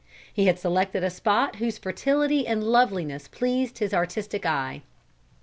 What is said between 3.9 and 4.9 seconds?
artistic eye.